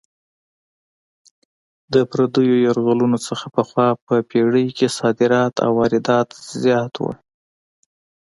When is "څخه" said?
3.27-3.45